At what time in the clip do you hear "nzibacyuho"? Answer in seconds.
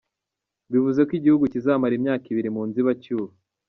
2.69-3.31